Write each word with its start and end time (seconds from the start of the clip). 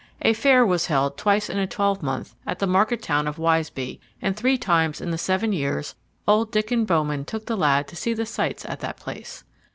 A 0.23 0.33
fair 0.33 0.65
was 0.65 0.87
held 0.87 1.15
twice 1.15 1.47
in 1.47 1.59
a 1.59 1.67
twelvemonth 1.67 2.33
at 2.47 2.57
the 2.57 2.65
market 2.65 3.03
town 3.03 3.27
of 3.27 3.37
Wisebey, 3.37 3.99
and 4.19 4.35
three 4.35 4.57
times 4.57 4.99
in 4.99 5.11
the 5.11 5.17
seven 5.19 5.53
years 5.53 5.93
old 6.27 6.51
Diccon 6.51 6.85
Bowman 6.87 7.23
took 7.23 7.45
the 7.45 7.55
lad 7.55 7.87
to 7.89 7.95
see 7.95 8.15
the 8.15 8.25
sights 8.25 8.65
at 8.65 8.79
that 8.79 8.97
place. 8.97 9.43